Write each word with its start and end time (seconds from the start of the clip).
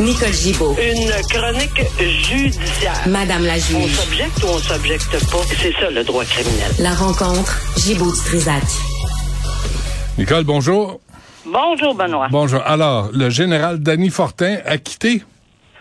Nicole 0.00 0.32
Gibaud. 0.32 0.74
Une 0.80 1.10
chronique 1.28 1.82
judiciaire. 1.98 2.94
Madame 3.06 3.44
la 3.44 3.54
On 3.54 3.56
juge. 3.58 3.94
s'objecte 3.96 4.42
ou 4.42 4.46
on 4.48 4.58
s'objecte 4.58 5.30
pas? 5.30 5.38
C'est 5.60 5.72
ça 5.72 5.90
le 5.90 6.02
droit 6.04 6.24
criminel. 6.24 6.70
La 6.78 6.94
rencontre, 6.94 7.60
Gibaud-Strisac. 7.76 8.62
Nicole, 10.18 10.44
bonjour. 10.44 11.00
Bonjour, 11.44 11.94
Benoît. 11.94 12.28
Bonjour. 12.30 12.62
Alors, 12.64 13.10
le 13.12 13.28
général 13.30 13.78
Danny 13.80 14.08
Fortin 14.10 14.58
a 14.64 14.78
quitté. 14.78 15.22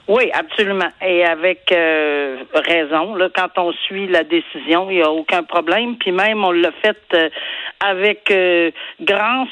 Oui, 0.10 0.32
absolument. 0.34 0.90
Et 1.06 1.24
avec 1.24 1.72
euh, 1.72 2.38
raison. 2.56 3.14
Là, 3.14 3.30
quand 3.32 3.50
on 3.58 3.72
suit 3.74 4.08
la 4.08 4.24
décision, 4.24 4.90
il 4.90 4.96
n'y 4.96 5.04
a 5.04 5.12
aucun 5.12 5.44
problème. 5.44 5.98
Puis 5.98 6.12
même, 6.12 6.44
on 6.44 6.50
l'a 6.50 6.72
fait 6.82 6.98
euh, 7.14 7.30
avec 7.80 8.32
euh, 8.32 8.72
grâce 9.00 9.48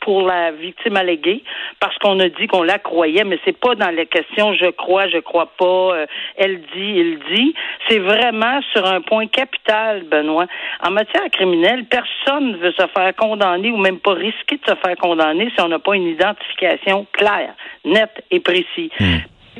pour 0.00 0.22
la 0.22 0.50
victime 0.50 0.96
alléguée, 0.96 1.44
parce 1.78 1.96
qu'on 1.98 2.18
a 2.18 2.28
dit 2.28 2.48
qu'on 2.48 2.64
la 2.64 2.80
croyait, 2.80 3.22
mais 3.22 3.38
c'est 3.44 3.56
pas 3.56 3.76
dans 3.76 3.94
les 3.94 4.06
questions 4.06 4.52
je 4.54 4.70
crois, 4.70 5.06
je 5.08 5.18
crois 5.18 5.52
pas, 5.56 6.06
elle 6.36 6.60
dit, 6.74 6.94
il 6.96 7.18
dit. 7.32 7.54
C'est 7.88 8.00
vraiment 8.00 8.60
sur 8.72 8.84
un 8.84 9.00
point 9.00 9.28
capital, 9.28 10.02
Benoît. 10.04 10.46
En 10.82 10.90
matière 10.90 11.30
criminelle, 11.30 11.84
personne 11.84 12.52
ne 12.52 12.56
veut 12.56 12.72
se 12.72 12.86
faire 12.88 13.14
condamner 13.16 13.70
ou 13.70 13.76
même 13.76 14.00
pas 14.00 14.14
risquer 14.14 14.56
de 14.56 14.64
se 14.68 14.74
faire 14.74 14.96
condamner 14.96 15.50
si 15.54 15.62
on 15.62 15.68
n'a 15.68 15.78
pas 15.78 15.94
une 15.94 16.08
identification 16.08 17.06
claire, 17.12 17.54
nette 17.84 18.24
et 18.30 18.40
précise. 18.40 18.87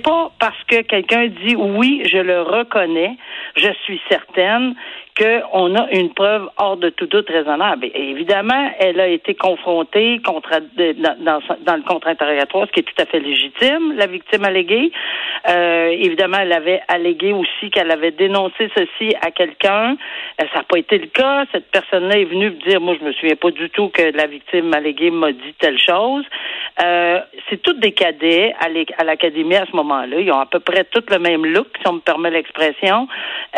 Pas 0.03 0.31
parce 0.39 0.63
que 0.69 0.83
quelqu'un 0.83 1.27
dit 1.27 1.57
oui, 1.57 2.03
je 2.11 2.19
le 2.19 2.43
reconnais, 2.43 3.17
je 3.57 3.73
suis 3.85 4.01
certaine 4.09 4.75
qu'on 5.19 5.75
a 5.75 5.91
une 5.91 6.15
preuve 6.15 6.49
hors 6.57 6.77
de 6.77 6.91
tout 6.91 7.07
doute 7.07 7.29
raisonnable. 7.29 7.91
Évidemment, 7.95 8.71
elle 8.79 9.01
a 9.01 9.09
été 9.09 9.35
confrontée 9.35 10.21
dans, 10.21 10.41
le 10.41 11.83
contre-interrogatoire, 11.87 12.67
ce 12.69 12.73
qui 12.73 12.81
est 12.81 12.85
tout 12.85 13.03
à 13.03 13.07
fait 13.07 13.21
légitime, 13.21 13.95
la 13.97 14.07
victime 14.07 14.45
alléguée. 14.45 14.93
Euh, 15.49 15.89
évidemment, 15.89 16.39
elle 16.41 16.53
avait 16.53 16.81
allégué 16.89 17.33
aussi 17.33 17.71
qu'elle 17.71 17.91
avait 17.91 18.13
dénoncé 18.13 18.71
ceci 18.77 19.15
à 19.21 19.31
quelqu'un. 19.31 19.97
Euh, 20.41 20.45
ça 20.53 20.61
n'a 20.61 20.63
pas 20.63 20.79
été 20.79 20.99
le 20.99 21.07
cas. 21.07 21.45
Cette 21.53 21.71
personne-là 21.71 22.19
est 22.19 22.25
venue 22.25 22.51
me 22.51 22.69
dire, 22.69 22.81
moi, 22.81 22.95
je 22.99 23.05
me 23.05 23.13
souviens 23.13 23.37
pas 23.37 23.51
du 23.51 23.71
tout 23.71 23.89
que 23.89 24.17
la 24.17 24.27
victime 24.27 24.73
alléguée 24.73 25.11
m'a 25.11 25.33
dit 25.33 25.55
telle 25.59 25.79
chose. 25.79 26.25
Euh, 26.83 27.21
c'est 27.49 27.61
tous 27.61 27.75
des 27.75 27.93
cadets 27.93 28.55
à 28.61 29.05
l'académie 29.05 29.57
à 29.57 29.67
ce 29.67 29.75
moment-là. 29.77 30.21
Ils 30.21 30.31
ont 30.31 30.39
à 30.39 30.47
peu 30.47 30.61
près 30.61 30.85
tous 30.85 31.05
le 31.11 31.19
même 31.19 31.45
look, 31.45 31.67
si 31.81 31.89
on 31.89 31.95
me 31.95 32.01
permet 32.01 32.31
l'expression. 32.31 33.09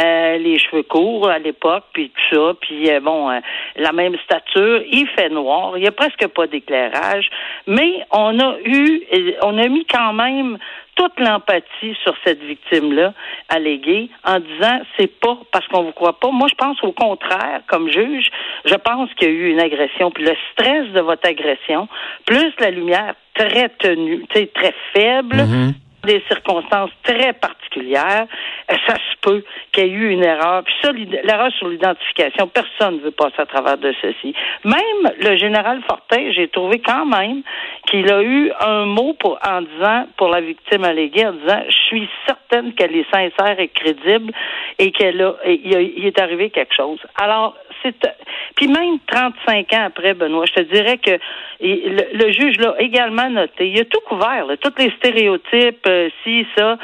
Euh, 0.00 0.38
les 0.38 0.58
cheveux 0.58 0.82
courts 0.82 1.28
à 1.28 1.38
l'époque, 1.50 1.84
puis 1.92 2.10
tout 2.10 2.36
ça, 2.36 2.54
puis 2.60 2.90
euh, 2.90 3.00
bon, 3.00 3.30
euh, 3.30 3.40
la 3.76 3.92
même 3.92 4.16
stature. 4.24 4.82
Il 4.90 5.06
fait 5.08 5.28
noir. 5.28 5.76
Il 5.76 5.84
y 5.84 5.86
a 5.86 5.92
presque 5.92 6.26
pas 6.28 6.46
d'éclairage, 6.46 7.28
mais 7.66 8.04
on 8.10 8.38
a 8.38 8.56
eu, 8.64 9.02
euh, 9.12 9.32
on 9.42 9.58
a 9.58 9.68
mis 9.68 9.84
quand 9.86 10.12
même 10.12 10.58
toute 10.96 11.18
l'empathie 11.18 11.96
sur 12.02 12.14
cette 12.24 12.42
victime-là 12.42 13.14
alléguée 13.48 14.10
en 14.24 14.38
disant 14.38 14.80
c'est 14.98 15.20
pas 15.20 15.38
parce 15.50 15.66
qu'on 15.68 15.82
vous 15.82 15.92
croit 15.92 16.18
pas. 16.18 16.30
Moi, 16.30 16.48
je 16.48 16.54
pense 16.54 16.82
au 16.82 16.92
contraire, 16.92 17.62
comme 17.68 17.90
juge, 17.90 18.30
je 18.64 18.74
pense 18.74 19.12
qu'il 19.14 19.28
y 19.28 19.30
a 19.30 19.34
eu 19.34 19.50
une 19.50 19.60
agression. 19.60 20.10
Puis 20.10 20.24
le 20.24 20.34
stress 20.52 20.88
de 20.92 21.00
votre 21.00 21.26
agression, 21.28 21.88
plus 22.26 22.52
la 22.58 22.70
lumière 22.70 23.14
très 23.34 23.70
tenue, 23.70 24.26
très 24.26 24.74
faible, 24.92 25.46
des 26.04 26.22
circonstances 26.28 26.90
très 27.02 27.32
particulières, 27.32 28.26
euh, 28.70 28.74
ça 28.86 28.94
se 28.94 29.16
peut 29.20 29.44
qu'il 29.72 29.86
y 29.86 29.88
ait 29.88 29.90
eu 29.90 30.10
une 30.10 30.24
erreur. 30.24 30.62
Puis 30.64 30.74
ça, 30.82 30.92
l'erreur 30.92 31.52
sur 31.52 31.68
l'identification, 31.68 32.48
personne 32.48 32.96
ne 32.96 33.00
veut 33.00 33.10
passer 33.10 33.38
à 33.38 33.46
travers 33.46 33.78
de 33.78 33.92
ceci. 34.00 34.34
Même 34.64 35.12
le 35.18 35.36
général 35.36 35.82
Fortin, 35.86 36.30
j'ai 36.32 36.48
trouvé 36.48 36.80
quand 36.80 37.06
même 37.06 37.42
qu'il 37.86 38.10
a 38.12 38.22
eu 38.22 38.52
un 38.60 38.86
mot 38.86 39.14
pour 39.14 39.38
en 39.46 39.62
disant 39.62 40.06
pour 40.16 40.28
la 40.28 40.40
victime 40.40 40.84
alléguée 40.84 41.26
en 41.26 41.32
disant 41.32 41.62
suis 41.96 42.08
certaine 42.26 42.72
qu'elle 42.74 42.94
est 42.94 43.10
sincère 43.10 43.58
et 43.58 43.68
crédible 43.68 44.32
et 44.78 44.92
qu'elle 44.92 45.20
a 45.22 45.34
il, 45.46 46.06
est 46.06 46.20
arrivé 46.20 46.50
quelque 46.50 46.74
chose. 46.74 47.00
Alors 47.16 47.56
c'est 47.82 47.94
puis 48.56 48.68
même 48.68 48.98
35 49.06 49.72
ans 49.72 49.84
après 49.86 50.14
Benoît, 50.14 50.44
je 50.46 50.62
te 50.62 50.72
dirais 50.72 50.98
que 50.98 51.18
le, 51.60 52.16
le 52.16 52.32
juge 52.32 52.56
l'a 52.58 52.74
également 52.78 53.30
noté. 53.30 53.68
Il 53.68 53.80
a 53.80 53.84
tout 53.84 54.00
couvert, 54.06 54.46
là, 54.46 54.56
tous 54.56 54.72
les 54.78 54.90
stéréotypes, 54.98 55.86
euh, 55.86 56.08
ci, 56.22 56.46
ça. 56.56 56.76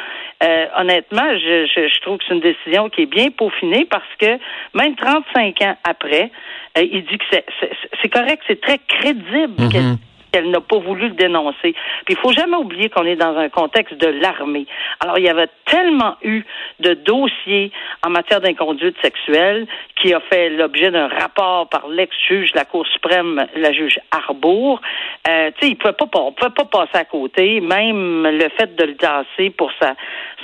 Euh, 0.42 0.66
honnêtement, 0.76 1.34
je, 1.34 1.66
je, 1.66 1.88
je 1.88 2.00
trouve 2.00 2.18
que 2.18 2.24
c'est 2.28 2.34
une 2.34 2.40
décision 2.40 2.88
qui 2.88 3.02
est 3.02 3.06
bien 3.06 3.30
peaufinée 3.30 3.86
parce 3.86 4.04
que 4.18 4.38
même 4.74 4.94
35 4.96 5.62
ans 5.62 5.76
après, 5.84 6.30
euh, 6.78 6.82
il 6.82 7.04
dit 7.04 7.18
que 7.18 7.24
c'est, 7.30 7.44
c'est, 7.60 7.70
c'est 8.02 8.08
correct, 8.08 8.42
c'est 8.46 8.60
très 8.60 8.78
crédible 8.78 9.68
qu'elle 9.70 9.96
qu'elle 10.36 10.50
n'a 10.50 10.60
pas 10.60 10.78
voulu 10.78 11.08
le 11.08 11.14
dénoncer. 11.14 11.74
Puis 12.04 12.14
il 12.14 12.16
faut 12.16 12.32
jamais 12.32 12.56
oublier 12.56 12.88
qu'on 12.90 13.04
est 13.06 13.16
dans 13.16 13.36
un 13.36 13.48
contexte 13.48 13.94
de 13.94 14.08
l'armée. 14.08 14.66
Alors 15.00 15.18
il 15.18 15.24
y 15.24 15.28
avait 15.28 15.48
tellement 15.64 16.16
eu 16.22 16.42
de 16.80 16.94
dossiers 16.94 17.72
en 18.04 18.10
matière 18.10 18.40
d'inconduite 18.40 18.96
sexuelle 19.02 19.66
qui 20.00 20.12
a 20.12 20.20
fait 20.20 20.50
l'objet 20.50 20.90
d'un 20.90 21.08
rapport 21.08 21.68
par 21.68 21.88
l'ex-juge 21.88 22.52
de 22.52 22.58
la 22.58 22.64
Cour 22.64 22.86
suprême, 22.86 23.46
la 23.56 23.72
juge 23.72 23.98
Arbour. 24.10 24.80
Euh, 25.28 25.50
tu 25.52 25.66
sais, 25.66 25.72
il 25.72 25.76
pouvait 25.76 25.94
pas, 25.94 26.06
on 26.14 26.32
pouvait 26.32 26.50
pas 26.50 26.64
passer 26.64 26.98
à 26.98 27.04
côté. 27.04 27.60
Même 27.60 28.26
le 28.26 28.48
fait 28.58 28.76
de 28.76 28.84
le 28.84 28.96
tasser 28.96 29.50
pour 29.50 29.70
sa 29.80 29.94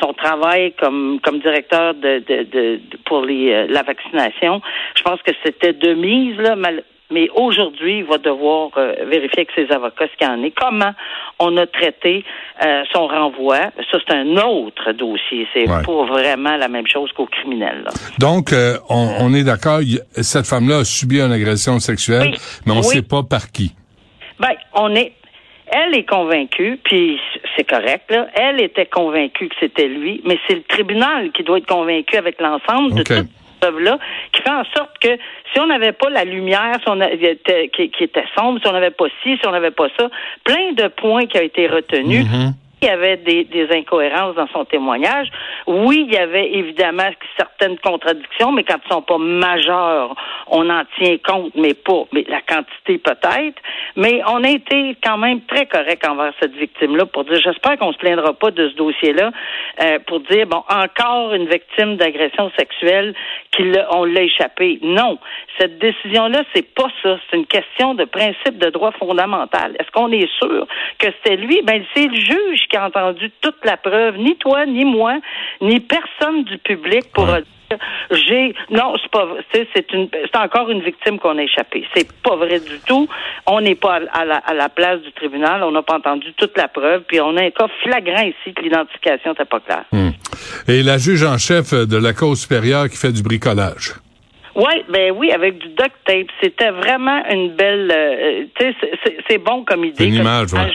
son 0.00 0.14
travail 0.14 0.72
comme 0.72 1.20
directeur 1.42 1.94
de, 1.94 2.22
pour 3.04 3.24
euh, 3.28 3.66
la 3.68 3.82
vaccination, 3.82 4.62
je 4.96 5.02
pense 5.02 5.20
que 5.22 5.32
c'était 5.44 5.74
de 5.74 5.94
mise 5.94 6.36
là. 6.38 6.56
mal- 6.56 6.84
mais 7.12 7.28
aujourd'hui, 7.34 7.98
il 7.98 8.04
va 8.04 8.18
devoir 8.18 8.70
euh, 8.76 8.94
vérifier 9.06 9.46
avec 9.46 9.50
ses 9.54 9.72
avocats 9.74 10.06
ce 10.12 10.16
qu'il 10.16 10.26
en 10.26 10.42
est. 10.42 10.50
Comment 10.52 10.92
on 11.38 11.56
a 11.56 11.66
traité 11.66 12.24
euh, 12.64 12.82
son 12.92 13.06
renvoi. 13.06 13.56
Ça, 13.90 13.98
c'est 14.06 14.14
un 14.14 14.36
autre 14.38 14.92
dossier. 14.92 15.46
C'est 15.52 15.68
Ouais. 15.68 15.82
pas 15.84 16.04
vraiment 16.06 16.56
la 16.56 16.68
même 16.68 16.86
chose 16.86 17.10
qu'au 17.12 17.26
criminel. 17.26 17.82
là. 17.84 17.90
Donc, 18.18 18.52
euh, 18.52 18.76
on, 18.88 19.08
on 19.20 19.34
est 19.34 19.44
d'accord, 19.44 19.80
cette 20.12 20.46
femme-là 20.46 20.78
a 20.78 20.84
subi 20.84 21.20
une 21.20 21.32
agression 21.32 21.78
sexuelle, 21.78 22.30
Oui. 22.32 22.38
mais 22.66 22.72
on 22.72 22.76
ne 22.76 22.80
Oui. 22.80 22.86
sait 22.96 23.02
pas 23.02 23.22
par 23.22 23.50
qui. 23.52 23.72
Ben, 24.40 24.54
on 24.74 24.94
est. 24.94 25.12
Elle 25.74 25.94
est 25.96 26.04
convaincue, 26.08 26.78
puis 26.84 27.18
c'est 27.56 27.64
correct, 27.66 28.10
là. 28.10 28.26
Elle 28.34 28.60
était 28.60 28.84
convaincue 28.84 29.48
que 29.48 29.54
c'était 29.58 29.88
lui, 29.88 30.20
mais 30.24 30.38
c'est 30.46 30.54
le 30.56 30.62
tribunal 30.64 31.32
qui 31.32 31.42
doit 31.44 31.58
être 31.58 31.66
convaincu 31.66 32.16
avec 32.18 32.38
l'ensemble 32.42 32.94
de 32.94 33.00
OK. 33.00 33.26
Qui 34.32 34.42
fait 34.42 34.50
en 34.50 34.64
sorte 34.76 34.98
que 35.00 35.16
si 35.52 35.60
on 35.60 35.66
n'avait 35.66 35.92
pas 35.92 36.10
la 36.10 36.24
lumière, 36.24 36.76
si 36.82 36.88
on 36.88 37.00
avait, 37.00 37.40
qui, 37.72 37.90
qui 37.90 38.04
était 38.04 38.24
sombre, 38.36 38.60
si 38.60 38.68
on 38.68 38.72
n'avait 38.72 38.90
pas 38.90 39.06
ci, 39.22 39.36
si 39.36 39.46
on 39.46 39.52
n'avait 39.52 39.70
pas 39.70 39.88
ça, 39.98 40.08
plein 40.44 40.72
de 40.72 40.88
points 40.88 41.26
qui 41.26 41.38
ont 41.38 41.42
été 41.42 41.66
retenus. 41.66 42.26
Il 42.82 42.88
y 42.88 42.90
avait 42.90 43.16
des, 43.16 43.44
des 43.44 43.70
incohérences 43.70 44.34
dans 44.34 44.48
son 44.48 44.64
témoignage. 44.64 45.28
Oui, 45.68 46.04
il 46.08 46.12
y 46.12 46.16
avait 46.18 46.52
évidemment 46.52 47.08
certaines 47.36 47.78
contradictions, 47.78 48.50
mais 48.50 48.64
quand 48.64 48.74
elles 48.74 48.90
sont 48.90 49.02
pas 49.02 49.18
majeures, 49.18 50.16
on 50.48 50.68
en 50.70 50.82
tient 50.98 51.16
compte, 51.24 51.54
mais 51.54 51.74
pas, 51.74 52.04
mais 52.12 52.24
la 52.28 52.40
quantité 52.42 52.98
peut-être. 52.98 53.60
Mais 53.96 54.20
on 54.28 54.42
a 54.44 54.50
été 54.50 54.96
quand 55.02 55.18
même 55.18 55.40
très 55.42 55.66
correct 55.66 56.06
envers 56.08 56.32
cette 56.40 56.54
victime-là 56.54 57.06
pour 57.06 57.24
dire, 57.24 57.40
j'espère 57.42 57.78
qu'on 57.78 57.92
se 57.92 57.98
plaindra 57.98 58.32
pas 58.34 58.50
de 58.50 58.68
ce 58.68 58.74
dossier-là, 58.74 59.30
euh, 59.82 59.98
pour 60.06 60.20
dire, 60.20 60.46
bon, 60.46 60.62
encore 60.68 61.34
une 61.34 61.46
victime 61.48 61.96
d'agression 61.96 62.50
sexuelle 62.58 63.14
qui 63.52 63.64
l'a- 63.64 63.88
on 63.96 64.04
l'a 64.04 64.22
échappé. 64.22 64.78
Non, 64.82 65.18
cette 65.58 65.78
décision-là, 65.78 66.42
c'est 66.54 66.74
pas 66.74 66.88
ça. 67.02 67.18
C'est 67.30 67.36
une 67.36 67.46
question 67.46 67.94
de 67.94 68.04
principe 68.04 68.58
de 68.58 68.70
droit 68.70 68.92
fondamental. 68.92 69.76
Est-ce 69.78 69.90
qu'on 69.90 70.10
est 70.12 70.28
sûr 70.38 70.66
que 70.98 71.06
c'était 71.22 71.36
lui? 71.36 71.60
Ben, 71.62 71.84
c'est 71.94 72.06
le 72.06 72.14
juge 72.16 72.66
qui 72.70 72.76
a 72.76 72.86
entendu 72.86 73.30
toute 73.40 73.64
la 73.64 73.76
preuve. 73.76 74.16
Ni 74.18 74.36
toi, 74.36 74.66
ni 74.66 74.84
moi, 74.84 75.14
ni 75.60 75.80
personne 75.80 76.44
du 76.44 76.58
public 76.58 77.02
pourra 77.12 77.32
Ouais. 77.38 77.42
J'ai 78.10 78.54
non 78.70 78.94
c'est 79.02 79.10
pas 79.10 79.26
tu 79.52 79.58
sais, 79.60 79.68
c'est 79.74 79.92
une 79.92 80.08
c'est 80.12 80.36
encore 80.38 80.70
une 80.70 80.80
victime 80.82 81.18
qu'on 81.18 81.38
a 81.38 81.42
échappé 81.42 81.84
c'est 81.94 82.10
pas 82.22 82.36
vrai 82.36 82.60
du 82.60 82.78
tout 82.86 83.08
on 83.46 83.60
n'est 83.60 83.74
pas 83.74 84.00
à, 84.12 84.24
la, 84.24 84.36
à 84.36 84.54
la 84.54 84.68
place 84.68 85.00
du 85.02 85.12
tribunal 85.12 85.62
on 85.62 85.72
n'a 85.72 85.82
pas 85.82 85.96
entendu 85.96 86.32
toute 86.36 86.56
la 86.56 86.68
preuve 86.68 87.02
puis 87.08 87.20
on 87.20 87.36
a 87.36 87.42
un 87.42 87.50
cas 87.50 87.68
flagrant 87.82 88.22
ici 88.22 88.54
que 88.54 88.62
l'identification 88.62 89.30
n'était 89.30 89.44
pas 89.44 89.60
claire 89.60 89.84
Hmm. 89.92 90.10
Et 90.68 90.82
la 90.82 90.98
juge 90.98 91.22
en 91.24 91.38
chef 91.38 91.72
de 91.74 91.96
la 91.96 92.12
Cour 92.12 92.36
supérieure 92.36 92.88
qui 92.88 92.96
fait 92.96 93.12
du 93.12 93.22
bricolage. 93.22 93.94
Oui, 94.54 94.84
ben 94.88 95.12
oui, 95.16 95.30
avec 95.32 95.58
du 95.58 95.68
duct 95.68 95.92
tape. 96.04 96.26
C'était 96.42 96.70
vraiment 96.70 97.22
une 97.30 97.54
belle. 97.54 97.90
euh, 97.94 98.44
tu 98.58 98.66
sais, 98.66 98.76
c'est- 99.28 99.38
bon 99.38 99.64
comme 99.64 99.84
idée. 99.84 100.04
Une 100.04 100.12
comme 100.18 100.20
image, 100.22 100.52
ouais. 100.52 100.70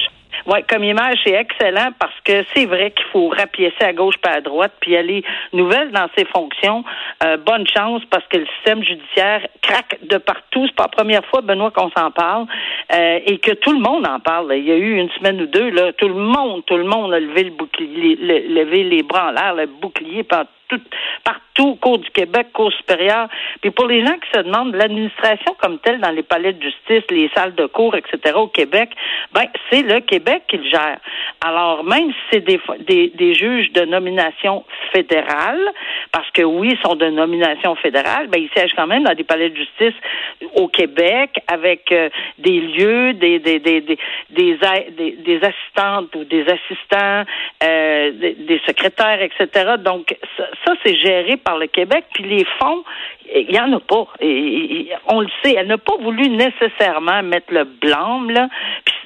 Ouais, 0.47 0.63
comme 0.63 0.83
image, 0.85 1.17
c'est 1.25 1.33
excellent 1.33 1.89
parce 1.99 2.17
que 2.23 2.43
c'est 2.55 2.65
vrai 2.65 2.91
qu'il 2.91 3.05
faut 3.11 3.27
rapiécer 3.27 3.83
à 3.83 3.91
gauche 3.91 4.15
pas 4.17 4.31
à 4.31 4.41
droite, 4.41 4.71
puis 4.79 4.93
est 4.93 5.23
nouvelle 5.51 5.91
dans 5.91 6.07
ses 6.17 6.23
fonctions. 6.23 6.85
Euh, 7.21 7.35
bonne 7.35 7.67
chance 7.67 8.01
parce 8.09 8.25
que 8.27 8.37
le 8.37 8.45
système 8.55 8.81
judiciaire 8.81 9.45
craque 9.61 9.97
de 10.03 10.17
partout. 10.17 10.65
C'est 10.67 10.75
pas 10.75 10.83
la 10.83 10.89
première 10.89 11.25
fois, 11.25 11.41
Benoît, 11.41 11.71
qu'on 11.71 11.91
s'en 11.91 12.11
parle 12.11 12.45
euh, 12.93 13.19
et 13.25 13.39
que 13.39 13.51
tout 13.51 13.73
le 13.73 13.79
monde 13.79 14.07
en 14.07 14.21
parle. 14.21 14.53
Il 14.55 14.63
y 14.63 14.71
a 14.71 14.77
eu 14.77 14.95
une 14.95 15.09
semaine 15.11 15.41
ou 15.41 15.47
deux, 15.47 15.69
là, 15.69 15.91
tout 15.91 16.07
le 16.07 16.15
monde, 16.15 16.65
tout 16.65 16.77
le 16.77 16.85
monde 16.85 17.13
a 17.13 17.19
levé 17.19 17.43
le 17.43 17.51
bouclier, 17.51 18.15
le- 18.15 18.53
levé 18.53 18.85
les 18.85 19.03
bras 19.03 19.27
en 19.27 19.31
l'air, 19.31 19.53
le 19.53 19.65
bouclier 19.65 20.23
tout, 20.67 20.81
partout, 21.23 21.75
Cour 21.81 21.99
du 21.99 22.09
Québec, 22.11 22.47
Cour 22.53 22.71
supérieure. 22.73 23.27
Puis 23.61 23.71
pour 23.71 23.87
les 23.87 24.05
gens 24.05 24.13
qui 24.13 24.29
se 24.33 24.43
demandent 24.43 24.75
l'administration 24.75 25.55
comme 25.59 25.79
telle 25.79 25.99
dans 25.99 26.11
les 26.11 26.23
palais 26.23 26.53
de 26.53 26.61
justice, 26.61 27.03
les 27.09 27.29
salles 27.35 27.55
de 27.55 27.65
cours, 27.65 27.95
etc. 27.95 28.35
au 28.35 28.47
Québec, 28.47 28.89
ben 29.33 29.45
c'est 29.69 29.81
le 29.81 29.99
Québec 30.01 30.43
qui 30.47 30.57
le 30.57 30.69
gère. 30.69 30.99
Alors, 31.41 31.83
même 31.83 32.11
si 32.11 32.17
c'est 32.31 32.45
des, 32.45 32.59
des, 32.87 33.09
des, 33.09 33.33
juges 33.33 33.71
de 33.73 33.85
nomination 33.85 34.63
fédérale, 34.91 35.61
parce 36.11 36.29
que 36.31 36.41
oui, 36.41 36.71
ils 36.73 36.87
sont 36.87 36.95
de 36.95 37.09
nomination 37.09 37.75
fédérale, 37.75 38.27
ben, 38.27 38.41
ils 38.41 38.49
siègent 38.49 38.73
quand 38.75 38.87
même 38.87 39.03
dans 39.03 39.13
des 39.13 39.23
palais 39.23 39.49
de 39.49 39.55
justice 39.55 39.93
au 40.55 40.67
Québec 40.67 41.31
avec 41.47 41.91
euh, 41.91 42.09
des 42.37 42.59
lieux, 42.59 43.13
des, 43.13 43.39
des, 43.39 43.59
des, 43.59 43.81
des, 43.81 43.97
des, 44.29 44.57
des, 45.11 45.39
assistantes 45.43 46.15
ou 46.15 46.23
des 46.23 46.45
assistants, 46.47 47.23
euh, 47.63 48.11
des, 48.11 48.61
secrétaires, 48.65 49.21
etc. 49.21 49.75
Donc, 49.79 50.15
c'est 50.83 50.95
géré 50.95 51.37
par 51.37 51.57
le 51.57 51.67
Québec. 51.67 52.05
Puis 52.13 52.23
les 52.23 52.45
fonds, 52.59 52.83
il 53.33 53.47
n'y 53.49 53.59
en 53.59 53.73
a 53.73 53.79
pas. 53.79 54.07
On 55.07 55.21
le 55.21 55.27
sait, 55.43 55.55
elle 55.57 55.67
n'a 55.67 55.77
pas 55.77 55.95
voulu 55.97 56.29
nécessairement 56.29 57.23
mettre 57.23 57.53
le 57.53 57.65
blâme 57.65 58.29
là, 58.29 58.47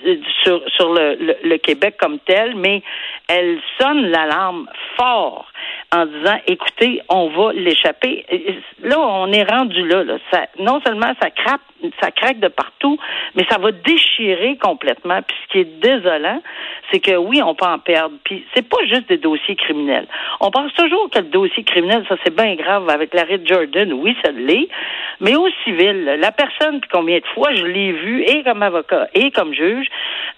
euh, 0.06 0.16
sur, 0.44 0.62
sur 0.68 0.94
le, 0.94 1.58
Québec 1.58 1.96
comme 2.00 2.20
tel, 2.20 2.56
mais 2.56 2.82
elle 3.28 3.60
sonne 3.80 4.08
l'alarme 4.08 4.68
fort 4.98 5.46
en 5.94 6.06
disant 6.06 6.38
écoutez, 6.48 7.02
on 7.10 7.28
va 7.30 7.54
l'échapper. 7.54 8.26
Là, 8.82 9.00
on 9.00 9.32
est 9.32 9.44
rendu 9.44 9.88
là. 9.88 10.04
Ça, 10.32 10.46
non 10.60 10.82
seulement 10.86 11.14
ça 11.22 11.30
craque, 11.30 11.62
ça 12.00 12.12
craque 12.12 12.40
de 12.40 12.48
partout, 12.48 12.98
mais 13.36 13.46
ça 13.50 13.58
va 13.58 13.72
déchirer 13.72 14.58
complètement. 14.58 15.22
Puis 15.22 15.38
ce 15.44 15.52
qui 15.52 15.60
est 15.60 15.80
désolant, 15.82 16.42
c'est 16.92 17.00
que 17.00 17.16
oui, 17.16 17.42
on 17.42 17.56
peut 17.56 17.66
en 17.66 17.80
perdre. 17.80 18.16
Puis 18.24 18.46
c'est 18.54 18.68
pas 18.68 18.84
juste 18.86 19.08
des 19.10 19.18
dossiers 19.18 19.56
criminels. 19.56 20.08
On 20.40 20.52
pense 20.52 20.74
toujours 20.74 21.10
que 21.10 21.20
le 21.20 21.26
dossier 21.26 21.64
criminel, 21.64 22.06
ça 22.08 22.16
c'est 22.24 22.36
bien 22.36 22.56
grave 22.56 22.90
avec 22.90 23.14
l'arrêt 23.14 23.38
de 23.38 23.48
Jordan. 23.48 23.94
Oui, 23.94 24.16
ça 24.24 24.32
l'est. 24.32 24.68
Mais 25.22 25.36
au 25.36 25.48
civil, 25.64 26.18
la 26.20 26.32
personne, 26.32 26.82
combien 26.92 27.20
de 27.20 27.26
fois 27.34 27.54
je 27.54 27.64
l'ai 27.64 27.92
vu, 27.92 28.24
et 28.24 28.44
comme 28.44 28.64
avocat, 28.64 29.08
et 29.14 29.32
comme 29.32 29.54
juge, 29.54 29.88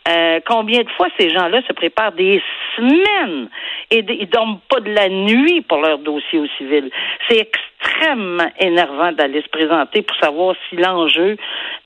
euh, 0.09 0.41
combien 0.45 0.81
de 0.81 0.89
fois 0.89 1.07
ces 1.17 1.29
gens-là 1.29 1.61
se 1.65 1.73
préparent 1.73 2.11
des 2.11 2.41
semaines 2.75 3.49
et 3.89 4.03
ils 4.07 4.29
dorment 4.29 4.59
pas 4.69 4.81
de 4.81 4.91
la 4.91 5.07
nuit 5.07 5.61
pour 5.61 5.79
leur 5.79 5.99
dossier 5.99 6.39
au 6.39 6.47
civil. 6.57 6.89
C'est 7.27 7.37
extrêmement 7.37 8.51
énervant 8.59 9.13
d'aller 9.13 9.41
se 9.41 9.49
présenter 9.49 10.01
pour 10.01 10.17
savoir 10.17 10.55
si 10.69 10.75
l'enjeu 10.75 11.37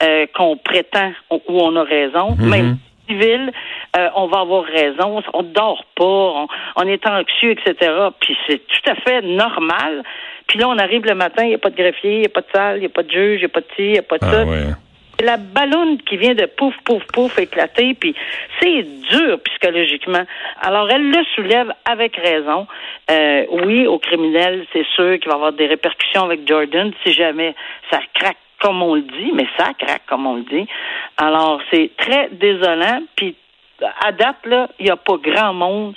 euh, 0.02 0.26
qu'on 0.34 0.58
prétend 0.58 1.12
ou 1.30 1.42
on 1.48 1.76
a 1.76 1.84
raison, 1.84 2.36
mhm. 2.40 2.50
même 2.50 2.78
civil, 3.08 3.52
euh, 3.98 4.10
on 4.16 4.28
va 4.28 4.42
avoir 4.42 4.64
raison, 4.64 5.24
on 5.34 5.44
dort 5.44 5.84
pas, 5.96 6.46
on, 6.76 6.88
est 6.88 7.08
anxieux, 7.08 7.52
etc. 7.52 7.92
Puis 8.20 8.38
c'est 8.48 8.60
tout 8.68 8.90
à 8.92 8.96
fait 8.96 9.22
normal. 9.22 10.04
Puis 10.48 10.60
là, 10.60 10.70
on 10.70 10.78
arrive 10.78 11.04
le 11.06 11.16
matin, 11.16 11.44
il 11.44 11.50
n'y 11.50 11.56
a 11.56 11.58
pas 11.58 11.72
de 11.72 11.76
greffier, 11.76 12.16
il 12.16 12.20
n'y 12.20 12.26
a 12.26 12.30
pas 12.30 12.42
de 12.42 12.48
salle, 12.54 12.78
il 12.78 12.82
n'y 12.82 12.86
a 12.86 12.90
pas 12.90 13.04
de 13.04 13.12
juge, 13.12 13.38
il 13.38 13.40
n'y 13.40 13.46
a 13.46 13.50
pas 13.50 13.62
de 13.62 13.68
ci, 13.76 13.84
il 13.84 13.92
n'y 13.94 13.98
a 13.98 14.04
pas 14.04 14.18
de 14.18 14.26
ah, 14.26 14.32
ça. 14.32 15.26
La 15.26 15.38
ballonne 15.38 15.98
qui 16.04 16.16
vient 16.18 16.36
de 16.36 16.46
pouf, 16.46 16.76
pouf, 16.84 17.04
pouf 17.12 17.40
éclater, 17.40 17.96
puis 17.96 18.14
c'est 18.62 18.84
dur 18.84 19.40
psychologiquement. 19.46 20.24
Alors, 20.62 20.92
elle 20.92 21.10
le 21.10 21.24
soulève 21.34 21.74
avec 21.86 22.16
raison. 22.18 22.68
Euh, 23.10 23.46
oui, 23.66 23.88
au 23.88 23.98
criminel, 23.98 24.68
c'est 24.74 24.86
sûr 24.96 25.18
qu'il 25.20 25.28
va 25.30 25.34
y 25.34 25.36
avoir 25.36 25.54
des 25.54 25.66
répercussions 25.66 26.24
avec 26.24 26.48
Jordan 26.48 26.92
si 27.04 27.14
jamais 27.14 27.56
ça 27.90 28.00
craque 28.14 28.38
comme 28.60 28.82
on 28.82 28.96
le 28.96 29.02
dit, 29.02 29.32
mais 29.34 29.48
ça 29.58 29.74
craque 29.74 30.04
comme 30.08 30.28
on 30.28 30.36
le 30.36 30.44
dit. 30.44 30.68
Alors, 31.18 31.62
c'est 31.72 31.92
très 31.98 32.30
désolant, 32.32 33.02
puis 33.16 33.36
à 34.02 34.12
date, 34.12 34.38
là, 34.46 34.70
il 34.80 34.86
n'y 34.86 34.92
a 34.92 34.96
pas 34.96 35.18
grand 35.18 35.54
monde 35.54 35.94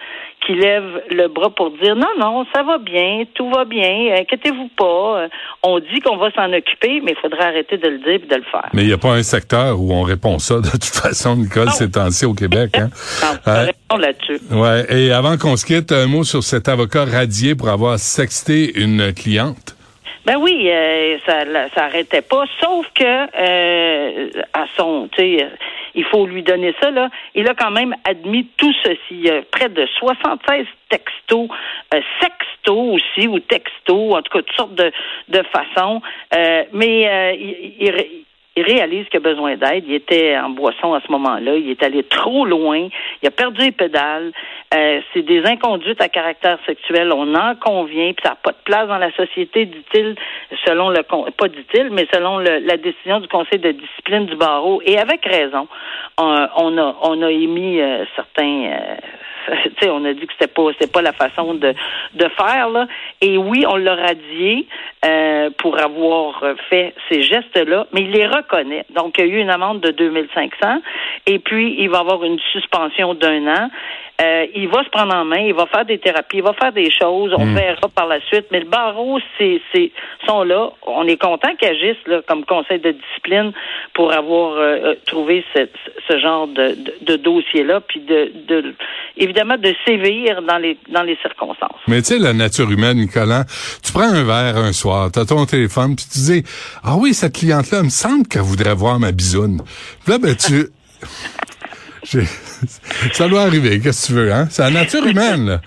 qui 0.47 0.55
lève 0.55 1.03
le 1.11 1.29
bras 1.29 1.51
pour 1.51 1.71
dire 1.73 1.95
non, 1.97 2.09
non, 2.19 2.47
ça 2.55 2.63
va 2.63 2.79
bien, 2.79 3.25
tout 3.35 3.51
va 3.51 3.65
bien, 3.65 4.15
inquiétez-vous 4.19 4.69
pas. 4.77 5.27
On 5.63 5.79
dit 5.79 6.01
qu'on 6.01 6.17
va 6.17 6.31
s'en 6.33 6.53
occuper, 6.53 7.01
mais 7.03 7.13
il 7.13 7.21
faudrait 7.21 7.45
arrêter 7.45 7.77
de 7.77 7.89
le 7.89 7.99
dire 7.99 8.15
et 8.15 8.19
de 8.19 8.35
le 8.35 8.43
faire. 8.51 8.69
Mais 8.73 8.83
il 8.83 8.89
n'y 8.89 8.93
a 8.93 8.99
pas 8.99 9.13
un 9.13 9.23
secteur 9.23 9.79
où 9.79 9.93
on 9.93 10.03
répond 10.03 10.39
ça 10.39 10.57
de 10.57 10.71
toute 10.71 10.85
façon, 10.85 11.37
Nicole, 11.37 11.71
c'est 11.71 11.97
ainsi 11.97 12.25
au 12.25 12.35
Québec. 12.35 12.77
Hein? 12.79 12.89
non, 13.23 13.53
euh, 13.53 13.99
là-dessus. 13.99 14.41
Ouais. 14.51 14.87
Et 14.91 15.13
avant 15.13 15.37
qu'on 15.37 15.57
se 15.57 15.67
quitte, 15.67 15.93
un 15.93 16.07
mot 16.07 16.25
sur 16.25 16.43
cet 16.43 16.69
avocat 16.69 17.05
radié 17.05 17.55
pour 17.55 17.69
avoir 17.69 17.99
sexté 17.99 18.79
une 18.81 19.13
cliente. 19.13 19.77
Ben 20.27 20.37
oui, 20.39 20.69
euh, 20.71 21.17
ça 21.27 21.45
ça 21.75 21.85
arrêtait 21.87 22.23
pas, 22.23 22.45
sauf 22.61 22.87
que 22.95 23.05
euh, 23.05 24.31
à 24.53 24.67
son, 24.77 25.09
tu 25.13 25.23
sais, 25.23 25.49
il 25.95 26.05
faut 26.05 26.27
lui 26.27 26.43
donner 26.43 26.75
ça 26.81 26.91
là. 26.91 27.09
Il 27.35 27.49
a 27.49 27.55
quand 27.55 27.71
même 27.71 27.95
admis 28.05 28.47
tout 28.57 28.73
ceci. 28.83 28.99
Il 29.11 29.27
y 29.27 29.31
a 29.31 29.43
près 29.43 29.69
de 29.69 29.87
76 29.99 30.67
textos, 30.89 31.49
euh, 31.95 32.01
sextos 32.21 32.95
aussi 32.95 33.29
ou 33.29 33.39
textos, 33.41 34.15
en 34.15 34.23
tout 34.23 34.33
cas 34.33 34.43
toutes 34.43 34.57
sortes 34.57 34.75
de 34.75 34.93
de 35.29 35.43
façons. 35.53 36.03
Euh, 36.35 36.65
mais 36.73 37.37
il, 37.39 37.77
il 37.81 38.25
il 38.61 38.73
réalise 38.73 39.09
qu'il 39.09 39.19
a 39.19 39.21
besoin 39.21 39.57
d'aide. 39.57 39.85
Il 39.87 39.95
était 39.95 40.37
en 40.37 40.51
boisson 40.51 40.93
à 40.95 41.01
ce 41.01 41.11
moment-là. 41.13 41.57
Il 41.57 41.71
est 41.71 41.83
allé 41.83 42.03
trop 42.05 42.45
loin. 42.45 42.89
Il 43.23 43.29
a 43.29 43.31
perdu 43.31 43.63
les 43.63 43.73
pédales. 43.73 44.33
Euh, 44.75 45.01
c'est 45.13 45.23
des 45.23 45.43
inconduites 45.45 46.01
à 46.01 46.09
caractère 46.09 46.59
sexuel. 46.67 47.13
On 47.13 47.35
en 47.35 47.55
convient. 47.55 48.13
Puis 48.13 48.23
ça 48.23 48.31
n'a 48.31 48.37
pas 48.37 48.53
de 48.53 48.63
place 48.65 48.89
dans 48.89 48.99
la 48.99 49.13
société, 49.13 49.67
dit-il, 49.67 50.15
selon 50.67 50.91
le 50.91 51.03
pas 51.03 51.49
dit-il, 51.49 51.91
mais 51.91 52.07
selon 52.13 52.39
la 52.39 52.77
décision 52.77 53.21
du 53.21 53.29
Conseil 53.29 53.59
de 53.59 53.73
discipline 53.73 54.27
du 54.27 54.37
barreau. 54.37 54.83
Et 54.85 54.99
avec 54.99 55.25
raison, 55.25 55.67
on, 56.19 56.79
a 56.79 56.97
on 57.03 57.23
a 57.23 57.31
émis 57.31 57.81
euh, 57.81 58.05
certains 58.15 58.65
euh, 58.65 58.97
on 59.89 60.05
a 60.05 60.13
dit 60.13 60.27
que 60.27 60.33
c'était 60.39 60.53
pas 60.53 60.63
pas 60.93 61.03
la 61.03 61.13
façon 61.13 61.55
de, 61.55 61.75
de 62.15 62.29
faire 62.37 62.69
là. 62.69 62.87
Et 63.21 63.37
oui, 63.37 63.65
on 63.69 63.77
l'a 63.77 63.95
radié 63.95 64.67
euh, 65.05 65.51
pour 65.59 65.79
avoir 65.79 66.43
fait 66.69 66.95
ces 67.09 67.23
gestes-là, 67.23 67.87
mais 67.93 68.03
il 68.03 68.11
les 68.11 68.27
reconnaît. 68.27 68.85
Donc, 68.91 69.17
il 69.19 69.27
y 69.27 69.31
a 69.31 69.33
eu 69.33 69.41
une 69.41 69.51
amende 69.51 69.81
de 69.81 69.91
2500 69.91 70.83
et 71.27 71.39
puis 71.39 71.77
il 71.79 71.89
va 71.89 72.01
avoir 72.01 72.25
une 72.25 72.39
suspension 72.53 73.15
d'un 73.15 73.47
an. 73.47 73.71
Euh, 74.21 74.47
il 74.55 74.69
va 74.69 74.85
se 74.85 74.91
prendre 74.91 75.15
en 75.15 75.25
main, 75.25 75.39
il 75.39 75.55
va 75.55 75.67
faire 75.67 75.87
des 75.87 75.99
thérapies, 75.99 76.39
il 76.39 76.43
va 76.43 76.53
faire 76.53 76.73
des 76.73 76.91
choses, 76.91 77.33
on 77.37 77.47
hmm. 77.47 77.55
verra 77.55 77.89
par 77.89 78.07
la 78.07 78.21
suite. 78.21 78.47
Mais 78.51 78.61
le 78.61 78.67
barreau, 78.67 79.19
c'est, 79.39 79.63
c'est, 79.73 79.93
sont 80.27 80.43
là. 80.43 80.71
On 80.87 81.07
est 81.07 81.17
content 81.17 81.55
qu'ils 81.57 81.69
agissent 81.69 82.07
là, 82.07 82.21
comme 82.27 82.45
conseil 82.45 82.81
de 82.81 82.91
discipline 82.91 83.53
pour 83.95 84.13
avoir 84.13 84.53
euh, 84.53 84.59
euh, 84.61 84.95
trouvé 85.07 85.45
ce, 85.55 85.69
ce 86.07 86.19
genre 86.19 86.49
de, 86.49 86.77
de, 87.01 87.17
dossier-là, 87.17 87.81
puis 87.81 88.01
de, 88.01 88.31
de, 88.47 88.75
évidemment 89.17 89.57
de 89.57 89.75
sévir 89.87 90.43
dans 90.43 90.59
les 90.59 90.77
dans 90.89 91.03
les 91.03 91.17
circonstances. 91.23 91.81
Mais 91.89 92.03
tu 92.03 92.09
sais, 92.09 92.19
la 92.19 92.35
nature 92.35 92.71
humaine, 92.71 92.99
Nicolas, 92.99 93.45
tu 93.83 93.93
prends 93.93 94.03
un 94.03 94.25
verre 94.25 94.59
un 94.59 94.73
soir, 94.73 95.11
tu 95.13 95.19
as 95.19 95.25
ton 95.25 95.47
téléphone, 95.47 95.97
puis 95.97 96.05
tu 96.13 96.19
dis 96.19 96.43
Ah 96.85 96.97
oui, 96.99 97.15
cette 97.15 97.37
cliente-là, 97.37 97.83
me 97.83 97.89
semble 97.89 98.27
qu'elle 98.29 98.43
voudrait 98.43 98.75
voir 98.75 98.99
ma 98.99 99.13
bisoune. 99.13 99.63
Puis 100.05 100.13
là, 100.13 100.19
ben 100.19 100.37
tu. 100.37 100.67
ça 103.13 103.29
doit 103.29 103.43
arriver, 103.43 103.81
qu'est-ce 103.81 104.03
que 104.03 104.07
tu 104.09 104.13
veux, 104.15 104.33
hein? 104.33 104.47
C'est 104.51 104.63
la 104.63 104.71
nature 104.71 105.07
humaine, 105.07 105.47
là. 105.47 105.61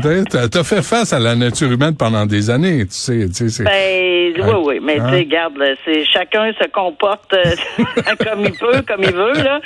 T'as 0.00 0.64
fait 0.64 0.82
face 0.82 1.12
à 1.12 1.18
la 1.18 1.36
nature 1.36 1.70
humaine 1.70 1.94
pendant 1.94 2.24
des 2.24 2.48
années, 2.48 2.86
tu 2.86 2.94
sais. 2.94 3.28
Tu 3.28 3.50
sais 3.50 3.64
ben, 3.64 4.42
oui, 4.42 4.54
oui, 4.64 4.80
mais 4.82 4.94
tu 4.94 5.00
sais, 5.00 5.20
hein? 5.20 5.24
garde, 5.28 5.58
c'est 5.84 6.04
chacun 6.06 6.50
se 6.58 6.66
comporte 6.68 7.34
euh, 7.34 7.54
comme 8.24 8.40
il 8.40 8.52
peut, 8.52 8.82
comme 8.88 9.02
il 9.02 9.12
veut, 9.12 9.34
là. 9.42 9.60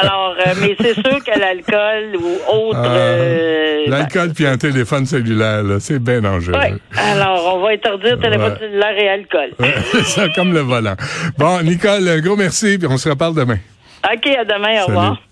Alors, 0.00 0.34
euh, 0.38 0.54
mais 0.62 0.74
c'est 0.80 0.94
sûr 0.94 1.22
que 1.22 1.38
l'alcool 1.38 2.16
ou 2.16 2.38
autre. 2.50 2.80
Ah, 2.82 2.96
euh, 2.96 3.84
l'alcool 3.88 4.32
puis 4.32 4.46
un 4.46 4.56
téléphone 4.56 5.04
cellulaire, 5.04 5.62
là, 5.62 5.80
c'est 5.80 5.98
bien 5.98 6.22
dangereux. 6.22 6.58
Oui. 6.58 6.78
Alors, 6.96 7.56
on 7.56 7.60
va 7.60 7.72
interdire 7.72 8.18
téléphone 8.18 8.56
cellulaire 8.58 8.98
et 8.98 9.08
alcool. 9.10 9.50
c'est 10.04 10.32
comme 10.34 10.54
le 10.54 10.60
volant. 10.60 10.96
Bon, 11.36 11.60
Nicole, 11.62 12.08
un 12.08 12.20
gros 12.20 12.36
merci, 12.36 12.78
puis 12.78 12.88
on 12.90 12.96
se 12.96 13.10
reparle 13.10 13.34
demain. 13.34 13.58
OK, 14.04 14.26
à 14.28 14.44
demain, 14.44 14.82
au 14.82 14.86
revoir. 14.86 15.27